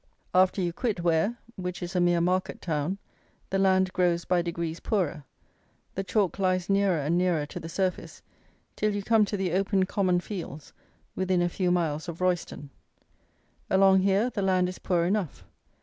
[0.33, 2.97] After you quit Ware, which is a mere market town,
[3.51, 5.25] the land grows by degrees poorer;
[5.93, 8.23] the chalk lies nearer and nearer to the surface,
[8.75, 10.73] till you come to the open common fields
[11.15, 12.71] within a few miles of Royston.
[13.69, 15.45] Along here the land is poor enough.